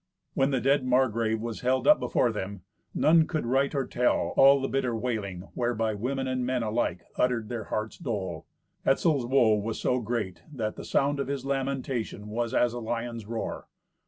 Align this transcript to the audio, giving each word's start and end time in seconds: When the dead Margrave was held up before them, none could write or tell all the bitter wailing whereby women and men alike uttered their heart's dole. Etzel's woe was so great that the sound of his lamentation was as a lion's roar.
When 0.33 0.49
the 0.49 0.59
dead 0.59 0.83
Margrave 0.83 1.39
was 1.39 1.61
held 1.61 1.87
up 1.87 1.99
before 1.99 2.31
them, 2.31 2.63
none 2.91 3.27
could 3.27 3.45
write 3.45 3.75
or 3.75 3.85
tell 3.85 4.33
all 4.35 4.59
the 4.59 4.67
bitter 4.67 4.95
wailing 4.95 5.41
whereby 5.53 5.93
women 5.93 6.27
and 6.27 6.43
men 6.43 6.63
alike 6.63 7.03
uttered 7.17 7.49
their 7.49 7.65
heart's 7.65 7.99
dole. 7.99 8.47
Etzel's 8.83 9.27
woe 9.27 9.53
was 9.59 9.79
so 9.79 9.99
great 9.99 10.41
that 10.51 10.75
the 10.75 10.85
sound 10.85 11.19
of 11.19 11.27
his 11.27 11.45
lamentation 11.45 12.29
was 12.29 12.51
as 12.51 12.73
a 12.73 12.79
lion's 12.79 13.27
roar. 13.27 13.67